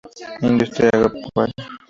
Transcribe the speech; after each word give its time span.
Industria 0.47 0.89
agropecuaria. 0.95 1.63